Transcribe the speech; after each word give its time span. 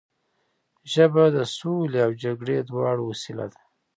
ژبه 0.93 1.23
د 1.35 1.37
سولې 1.57 1.99
او 2.05 2.11
جګړې 2.23 2.57
دواړو 2.69 3.03
وسیله 3.11 3.45
ده 3.53 3.61